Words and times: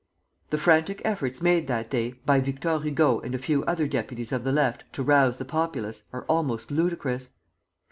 The 0.49 0.57
frantic 0.57 0.99
efforts 1.05 1.43
made 1.43 1.67
that 1.67 1.91
day 1.91 2.13
by 2.25 2.39
Victor 2.39 2.79
Hugo 2.79 3.19
and 3.19 3.35
a 3.35 3.37
few 3.37 3.63
other 3.65 3.85
deputies 3.85 4.31
of 4.31 4.43
the 4.43 4.51
Left 4.51 4.83
to 4.93 5.03
rouse 5.03 5.37
the 5.37 5.45
populace 5.45 6.05
are 6.11 6.25
almost 6.25 6.71
ludicrous. 6.71 7.33